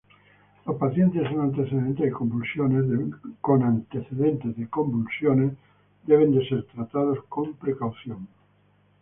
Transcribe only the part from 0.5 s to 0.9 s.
Los